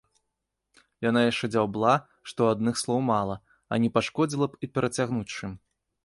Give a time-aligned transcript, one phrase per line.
[1.09, 1.91] Яна яшчэ дзяўбла,
[2.31, 3.35] што адных слоў мала,
[3.71, 5.51] а не пашкодзіла б і перацягнуць чым.